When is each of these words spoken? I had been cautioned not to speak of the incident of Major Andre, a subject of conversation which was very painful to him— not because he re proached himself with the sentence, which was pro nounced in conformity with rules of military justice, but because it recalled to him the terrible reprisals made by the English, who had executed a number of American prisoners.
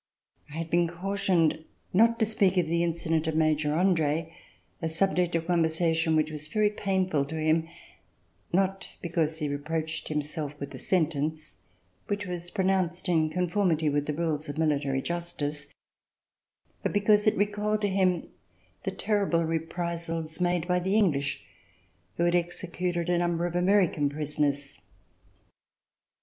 I 0.51 0.57
had 0.57 0.71
been 0.71 0.87
cautioned 0.87 1.63
not 1.93 2.17
to 2.17 2.25
speak 2.25 2.57
of 2.57 2.65
the 2.65 2.81
incident 2.83 3.27
of 3.27 3.35
Major 3.35 3.75
Andre, 3.75 4.35
a 4.81 4.89
subject 4.89 5.35
of 5.35 5.45
conversation 5.45 6.15
which 6.15 6.31
was 6.31 6.47
very 6.47 6.71
painful 6.71 7.23
to 7.25 7.35
him— 7.35 7.67
not 8.61 8.89
because 9.03 9.37
he 9.37 9.47
re 9.47 9.59
proached 9.59 10.07
himself 10.07 10.59
with 10.59 10.71
the 10.71 10.79
sentence, 10.79 11.53
which 12.07 12.25
was 12.25 12.49
pro 12.49 12.65
nounced 12.65 13.09
in 13.09 13.29
conformity 13.29 13.89
with 13.89 14.09
rules 14.09 14.49
of 14.49 14.57
military 14.57 15.03
justice, 15.03 15.67
but 16.81 16.93
because 16.93 17.27
it 17.27 17.37
recalled 17.37 17.81
to 17.81 17.87
him 17.87 18.27
the 18.85 18.89
terrible 18.89 19.45
reprisals 19.45 20.41
made 20.41 20.67
by 20.67 20.79
the 20.79 20.95
English, 20.95 21.43
who 22.17 22.23
had 22.23 22.33
executed 22.33 23.07
a 23.07 23.19
number 23.19 23.45
of 23.45 23.55
American 23.55 24.09
prisoners. 24.09 24.79